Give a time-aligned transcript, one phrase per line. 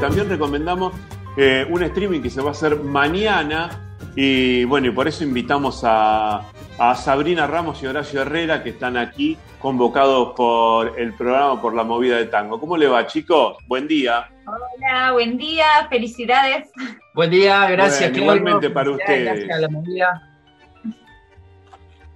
[0.00, 0.92] también recomendamos
[1.36, 3.96] eh, un streaming que se va a hacer mañana.
[4.14, 6.42] Y bueno, y por eso invitamos a,
[6.78, 11.84] a Sabrina Ramos y Horacio Herrera, que están aquí convocados por el programa por la
[11.84, 12.58] movida de tango.
[12.60, 13.56] ¿Cómo le va, chicos?
[13.66, 14.28] Buen día.
[14.46, 16.70] Hola, buen día, felicidades.
[17.14, 18.10] Buen día, gracias.
[18.10, 19.24] Bueno, igualmente para ustedes.
[19.24, 20.38] Gracias a la movida.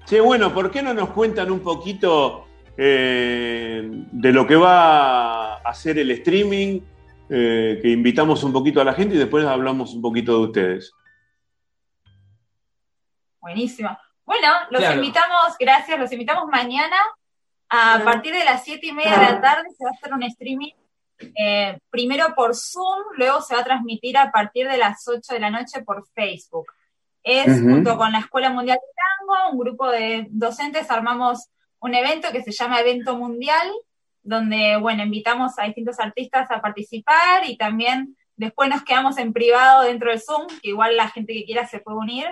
[0.06, 5.56] Che, bueno, ¿por qué no nos cuentan un poquito eh, de lo que va a
[5.64, 6.80] hacer el streaming?
[7.34, 10.92] Eh, que invitamos un poquito a la gente y después hablamos un poquito de ustedes.
[13.40, 13.96] Buenísimo.
[14.24, 14.96] Bueno, los Claro.
[14.96, 16.96] invitamos, gracias, los invitamos mañana
[17.68, 20.22] a partir de las siete y media de la tarde se va a hacer un
[20.24, 20.72] streaming
[21.36, 25.40] eh, primero por Zoom, luego se va a transmitir a partir de las 8 de
[25.40, 26.66] la noche por Facebook.
[27.22, 32.28] Es junto con la Escuela Mundial de Tango, un grupo de docentes armamos un evento
[32.32, 33.70] que se llama Evento Mundial,
[34.22, 39.82] donde, bueno, invitamos a distintos artistas a participar y también después nos quedamos en privado
[39.82, 42.26] dentro del Zoom, que igual la gente que quiera se puede unir,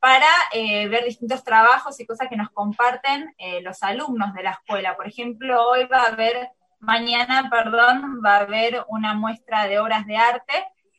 [0.00, 4.52] para eh, ver distintos trabajos y cosas que nos comparten eh, los alumnos de la
[4.52, 4.96] escuela.
[4.96, 10.06] Por ejemplo, hoy va a haber, mañana, perdón, va a haber una muestra de obras
[10.06, 10.52] de arte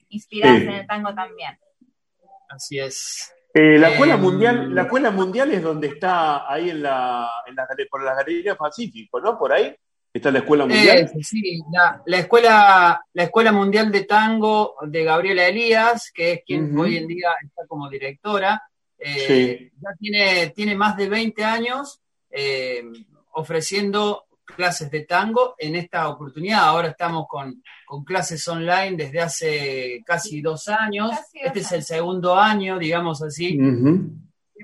[0.09, 0.63] inspiradas Sí.
[0.67, 1.57] en el tango también.
[2.49, 3.33] Así es.
[3.53, 7.55] Eh, la Eh, escuela mundial, la escuela mundial es donde está ahí en la, en
[7.55, 9.37] la por la galería Pacífico, ¿no?
[9.37, 9.75] Por ahí
[10.13, 10.97] está la escuela mundial.
[10.99, 16.41] Eh, sí, la, la escuela, la Escuela Mundial de Tango de Gabriela Elías, que es
[16.45, 18.61] quien hoy en día está como directora,
[18.97, 19.71] eh, Sí.
[19.81, 22.01] ya tiene, tiene más de 20 años
[22.31, 22.83] eh,
[23.31, 26.61] ofreciendo clases de tango en esta oportunidad.
[26.65, 31.11] Ahora estamos con, con clases online desde hace casi dos años.
[31.11, 33.57] Casi este es el segundo año, digamos así,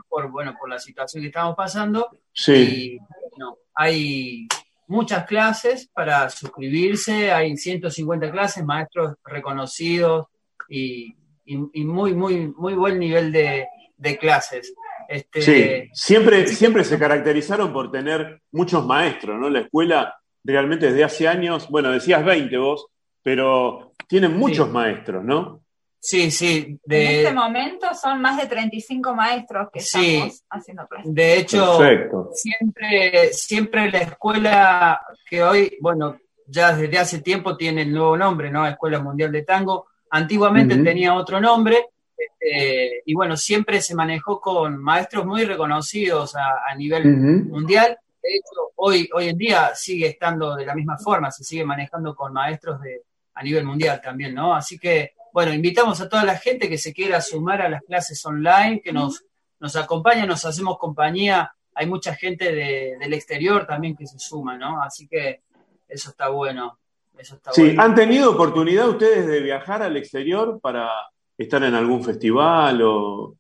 [0.10, 2.10] por, bueno, por la situación que estamos pasando.
[2.34, 2.52] Sí.
[2.54, 2.98] Y
[3.32, 4.48] bueno, hay
[4.88, 10.28] muchas clases para suscribirse, hay 150 clases, maestros reconocidos
[10.70, 14.74] y, y- y muy, muy, muy buen nivel de, de clases.
[15.08, 19.50] Este, Sí, siempre, siempre se caracterizaron por tener muchos maestros, ¿no?
[19.50, 22.88] La escuela realmente desde hace años, bueno, decías 20 vos,
[23.22, 24.74] pero tienen muchos Sí.
[24.74, 25.62] maestros, ¿no?
[26.08, 26.66] Sí, sí.
[26.68, 30.18] en De, este momento son más de 35 maestros que Sí.
[30.18, 31.14] estamos haciendo clases.
[31.16, 32.30] de hecho, Perfecto.
[32.34, 38.52] siempre, siempre la escuela que hoy, bueno, ya desde hace tiempo tiene el nuevo nombre,
[38.52, 38.68] ¿no?
[38.68, 39.88] Escuela Mundial de Tango.
[40.12, 46.62] Antiguamente tenía otro nombre, este, y bueno, siempre se manejó con maestros muy reconocidos a,
[46.70, 47.06] a nivel
[47.48, 47.98] mundial.
[48.22, 52.14] De hecho, hoy, hoy en día sigue estando de la misma forma, se sigue manejando
[52.16, 53.02] con maestros de,
[53.34, 54.56] a nivel mundial también, ¿no?
[54.56, 58.26] Así que, bueno, invitamos a toda la gente que se quiera sumar a las clases
[58.26, 59.26] online, que nos,
[59.60, 61.54] nos acompaña, nos hacemos compañía.
[61.74, 64.82] Hay mucha gente de- del exterior también que se suma, ¿no?
[64.82, 65.42] Así que
[65.90, 66.80] eso está bueno.
[67.18, 67.82] Eso está Sí, bueno.
[67.84, 70.90] ¿han tenido oportunidad ustedes de viajar al exterior para
[71.38, 73.36] estar en algún festival o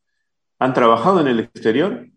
[0.59, 2.07] han trabajado en el exterior?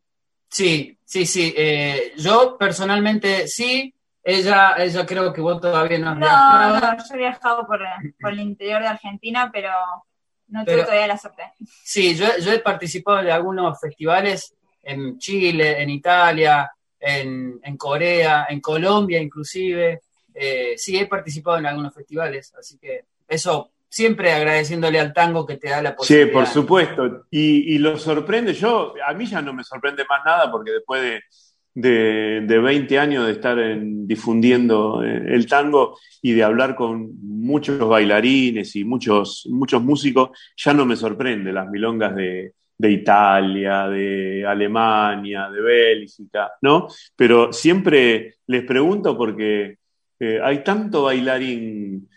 [0.48, 1.54] Sí, sí, sí.
[1.56, 3.94] eh, yo personalmente sí.
[4.30, 6.80] Ella, ella creo que vos todavía no has No, viajado.
[6.80, 7.80] no, yo he viajado por,
[8.20, 9.70] por el interior de Argentina, pero
[10.48, 11.44] no tuve todavía la suerte.
[11.82, 18.46] Sí, yo, yo he participado de algunos festivales en Chile, en Italia, en, en Corea,
[18.50, 20.02] en Colombia inclusive.
[20.34, 25.56] Eh, sí, he participado en algunos festivales, así que eso siempre agradeciéndole al tango que
[25.56, 26.32] te da la Sí, posibilidad.
[26.34, 27.26] por supuesto.
[27.30, 31.00] Y, y lo sorprende, yo, a mí ya no me sorprende más nada porque después
[31.02, 31.22] de,
[31.80, 37.10] de, de 20 años de estar en- difundiendo eh, el tango y de hablar con
[37.22, 43.86] muchos bailarines y muchos, muchos músicos, ya no me sorprende las milongas de, de Italia,
[43.88, 46.88] de Alemania, de Bélgica, ¿no?
[47.16, 49.76] Pero siempre les pregunto porque
[50.20, 52.08] eh, hay tanto bailarín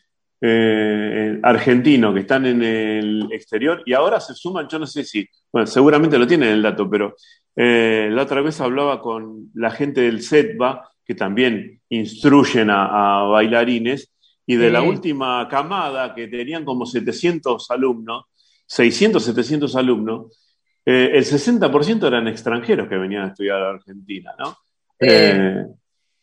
[0.41, 5.27] eh, argentino que están en el exterior y ahora se suman, yo no sé si,
[5.51, 7.15] bueno, seguramente lo tienen el dato, pero
[7.55, 13.23] eh, la otra vez hablaba con la gente del SETBA, que también instruyen a, a
[13.23, 14.11] bailarines,
[14.45, 14.73] y de Sí.
[14.73, 18.25] la última camada, que tenían como 700 alumnos,
[18.65, 20.37] 600, 700 alumnos,
[20.85, 24.57] eh, el 60% eran extranjeros que venían a estudiar a Argentina, ¿no?
[24.99, 25.65] Eh, Eh,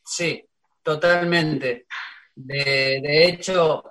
[0.05, 0.43] Sí,
[0.83, 1.87] totalmente.
[2.35, 3.85] De, de hecho,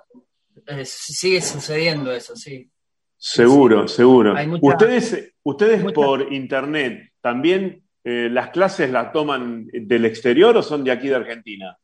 [0.84, 2.70] sigue sucediendo eso, sí.
[3.16, 4.34] Seguro, seguro.
[4.46, 10.62] Mucha- ustedes ustedes mucha- por internet también eh, las clases las toman del exterior o
[10.62, 11.76] son de aquí de Argentina?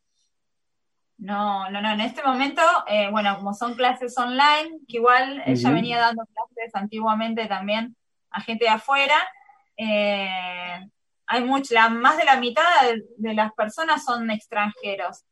[1.18, 1.92] No, no, no.
[1.92, 6.74] En este momento, eh, bueno, como son clases online, que igual ella venía dando clases
[6.74, 7.96] antiguamente también
[8.30, 9.16] a gente de afuera,
[9.76, 10.28] eh,
[11.26, 15.24] hay mucha, la- más de la mitad de, de las personas son extranjeros.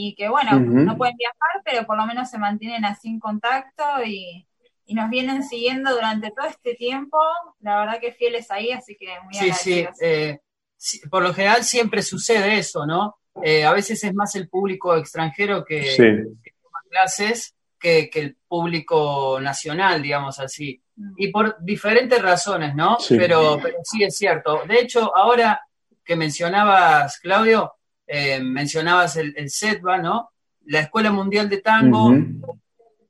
[0.00, 3.82] Y que bueno, no pueden viajar, pero por lo menos se mantienen así en contacto
[4.06, 4.44] y,
[4.90, 7.18] nos vienen siguiendo durante todo este tiempo,
[7.60, 10.38] la verdad que fieles ahí, así que muy sí, eh,
[10.78, 13.18] sí, por lo general siempre sucede eso, ¿no?
[13.42, 20.00] Eh, a veces es más el público extranjero que, toma clases que, el público nacional,
[20.00, 20.80] digamos así.
[20.96, 21.14] Mm.
[21.18, 22.96] Y por diferentes razones, ¿no?
[23.10, 24.62] Pero, pero sí es cierto.
[24.66, 25.60] De hecho, ahora
[26.02, 27.74] que mencionabas, Claudio,
[28.08, 30.30] eh, mencionabas el, el SETBA, ¿no?
[30.66, 32.40] La Escuela Mundial de Tango, el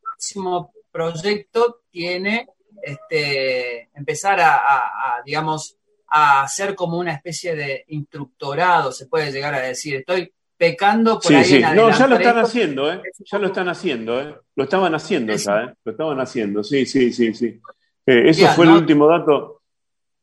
[0.02, 2.48] próximo proyecto tiene
[2.82, 5.76] este, empezar a, digamos,
[6.08, 9.96] a hacer como una especie de instructorado, se puede llegar a decir.
[9.96, 11.44] Estoy pecando por ahí.
[11.44, 11.60] Sí.
[11.60, 13.02] no, ya lo están haciendo, ¿eh?
[13.24, 14.36] Ya lo están haciendo, ¿eh?
[14.54, 15.74] Lo estaban haciendo ya, ¿eh?
[15.84, 17.60] Lo estaban haciendo, sí, sí, sí, sí.
[18.06, 19.62] Eh, eso fue el último dato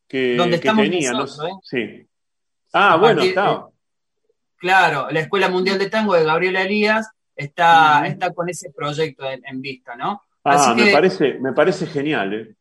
[0.07, 1.25] que, que tenía, ¿no?
[1.25, 1.51] ¿eh?
[1.63, 2.07] Sí.
[2.74, 3.68] Ah, bueno, está.
[4.57, 9.62] Claro, la Escuela Mundial de Tango de Gabriela Elías está, está con ese proyecto en,
[9.62, 10.22] vista, ¿no?
[10.44, 12.56] Ah, me, parece, me parece genial, ¿eh?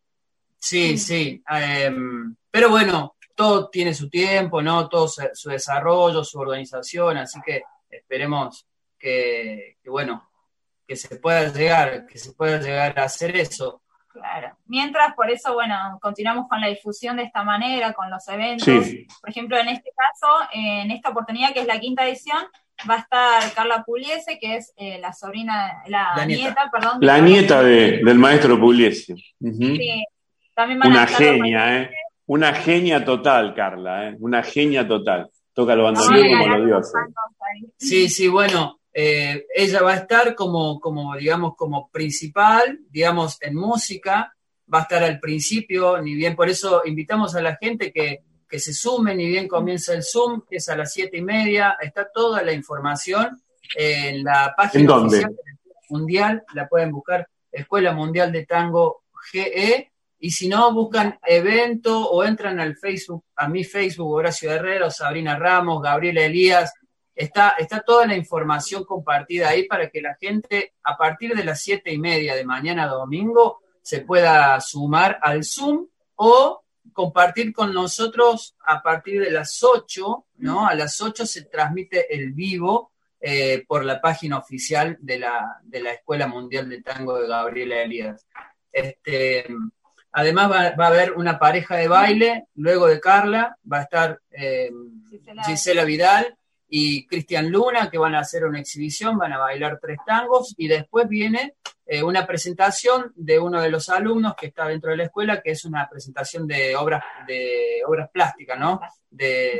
[0.58, 1.42] Sí, sí.
[1.48, 4.88] Em, pero bueno, todo tiene su tiempo, ¿no?
[4.88, 8.66] Todo su desarrollo, su organización, así que esperemos
[8.98, 10.30] que, que, bueno,
[10.86, 13.82] que se pueda llegar, que se pueda llegar a hacer eso.
[14.14, 14.56] Claro.
[14.66, 18.86] Mientras, por eso, bueno, continuamos con la difusión de esta manera, con los eventos.
[19.20, 22.38] Por ejemplo, en este caso, en esta oportunidad, que es la quinta edición,
[22.88, 26.70] va a estar Carla Pugliese, que es eh, la sobrina, la, nieta.
[26.72, 26.98] perdón.
[27.00, 29.16] La nieta del maestro Pugliese.
[29.16, 30.04] Sí.
[30.54, 31.90] También Una genia, ¿eh?
[32.26, 34.16] Una genia total, Carla, ¿eh?
[34.20, 35.28] Una genia total.
[35.52, 36.92] Toca lo bandoneón como los dioses.
[37.78, 43.56] Sí, sí, bueno, eh, ella va a estar como, como, digamos, como principal, digamos, en
[43.56, 44.32] música,
[44.72, 48.60] va a estar al principio, ni bien por eso invitamos a la gente que, que
[48.60, 52.08] se sume, ni bien comienza el Zoom, que es a las siete y media, está
[52.08, 53.42] toda la información
[53.76, 55.34] en la página oficial
[55.88, 59.02] mundial, la pueden buscar, Escuela Mundial de Tango
[59.32, 64.90] GE, y si no, buscan evento o entran al Facebook, a mi Facebook, Horacio Herrero,
[64.90, 66.72] Sabrina Ramos, Gabriela Elías,
[67.14, 71.62] Está, está toda la información compartida ahí para que la gente a partir de las
[71.62, 78.56] siete y media de mañana domingo se pueda sumar al Zoom o compartir con nosotros
[78.64, 80.66] a partir de las 8, ¿no?
[80.66, 85.80] A las 8 se transmite el vivo eh, por la página oficial de la, de
[85.80, 88.26] la Escuela Mundial de Tango de Gabriela Elías.
[88.72, 89.46] Este,
[90.12, 94.70] además va, a haber una pareja de baile, luego de Carla, va a estar eh,
[95.46, 96.36] Gisela Vidal
[96.76, 100.66] y Cristian Luna, que van a hacer una exhibición, van a bailar tres tangos, y
[100.66, 101.54] después viene
[101.86, 105.52] eh, una presentación de uno de los alumnos que está dentro de la escuela, que
[105.52, 108.80] es una presentación de obras, de obras plásticas, ¿no?
[109.08, 109.56] De,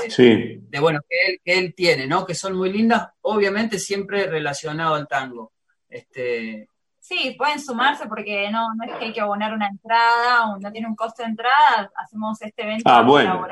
[0.69, 2.26] de bueno, que él, tiene, ¿no?
[2.26, 5.52] Que son muy lindas, obviamente siempre relacionado al tango.
[5.88, 6.69] Este,
[6.99, 10.88] Sí, pueden sumarse porque no, no es que hay que abonar una entrada, no tiene
[10.88, 13.46] un costo de entrada, hacemos este evento ah, bueno.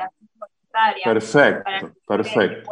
[1.03, 2.71] Perfecto, perfecto.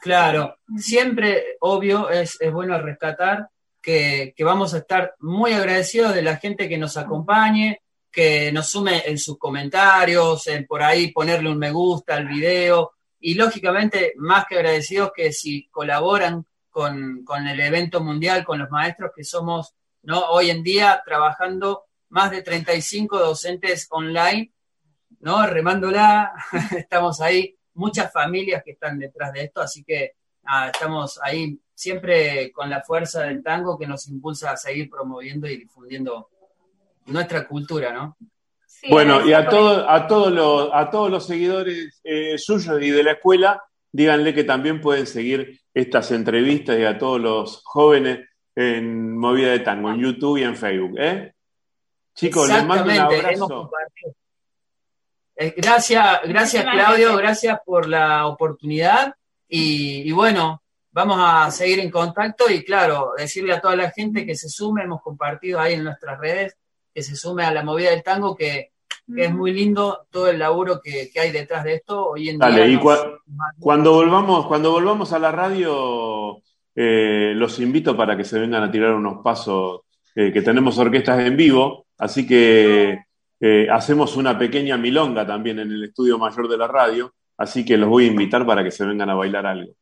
[0.00, 3.48] Claro, siempre, obvio, es, bueno rescatar
[3.80, 7.80] que, vamos a estar muy agradecidos de la gente que nos acompañe,
[8.10, 12.92] que nos sume en sus comentarios, en por ahí ponerle un me gusta al video
[13.20, 18.70] y lógicamente más que agradecidos que si colaboran con, con, el evento mundial, con los
[18.70, 20.20] maestros que somos ¿no?
[20.30, 24.52] hoy en día trabajando más de 35 docentes online,
[25.20, 25.46] ¿no?
[25.46, 26.32] remándola,
[26.76, 30.14] estamos ahí muchas familias que están detrás de esto, así que
[30.72, 35.56] estamos ahí siempre con la fuerza del tango que nos impulsa a seguir promoviendo y
[35.56, 36.28] difundiendo
[37.06, 38.16] nuestra cultura, ¿no?
[38.88, 43.02] bueno, y a, todo, a, todos los, a todos los seguidores eh, suyos y de
[43.02, 43.62] la escuela,
[43.92, 49.60] díganle que también pueden seguir estas entrevistas y a todos los jóvenes en Movida de
[49.60, 50.96] Tango, en YouTube y en Facebook.
[50.98, 51.34] ¿eh?
[52.14, 53.70] Chicos, les mando un abrazo.
[55.40, 57.58] Eh, gracias, gracias Claudio, gracias.
[57.64, 59.14] por la oportunidad.
[59.48, 64.36] Y, bueno, vamos a seguir en contacto y claro, decirle a toda la gente que
[64.36, 66.58] se sume, hemos compartido ahí en nuestras redes,
[66.94, 68.72] que se sume a la movida del tango, que,
[69.16, 72.10] es muy lindo todo el laburo que, hay detrás de esto.
[72.10, 72.66] Hoy en día.
[72.66, 72.78] y
[73.58, 76.36] cuando volvamos, cuando volvamos a la radio,
[76.74, 79.80] eh, los invito para que se vengan a tirar unos pasos,
[80.14, 83.00] eh, que tenemos orquestas en vivo, así que
[83.40, 87.78] eh, hacemos una pequeña milonga también en el estudio mayor de la radio, así que
[87.78, 89.72] los voy a invitar para que se vengan a bailar algo.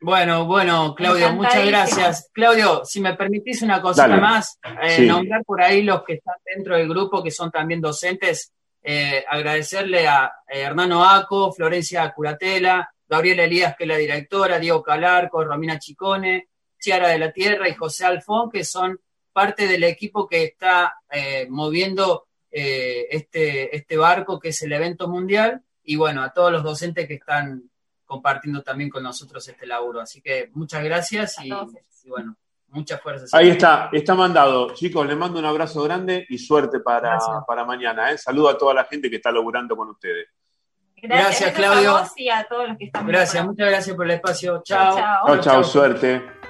[0.00, 2.30] Bueno, bueno, Claudio, muchas gracias.
[2.32, 6.76] Claudio, si me permitís una cosita más, eh, nombrar por ahí los que están dentro
[6.76, 8.52] del grupo, que son también docentes,
[8.82, 15.44] eh, agradecerle a Hernano Aco, Florencia Curatela, Gabriela Elías, que es la directora, Diego Calarco,
[15.44, 16.48] Romina Chicone,
[16.80, 18.98] Chiara de la Tierra y José Alfón, que son
[19.32, 25.08] parte del equipo que está eh, moviendo eh, este, este barco que es el evento
[25.08, 27.70] mundial y bueno, a todos los docentes que están
[28.04, 30.00] compartiendo también con nosotros este laburo.
[30.00, 31.50] Así que muchas gracias y,
[32.06, 32.36] bueno,
[32.68, 33.32] muchas fuerzas.
[33.32, 34.74] Ahí está, está mandado.
[34.74, 38.10] Chicos, les mando un abrazo grande y suerte para, para mañana.
[38.10, 38.18] ¿eh?
[38.18, 40.28] Saludo a toda la gente que está laburando con ustedes.
[41.02, 41.96] Gracias, Claudio.
[41.96, 44.62] A y a todos los que están Gracias, muchas gracias por el espacio.
[44.62, 44.96] Chao.
[44.96, 46.41] Chao, chao, suerte.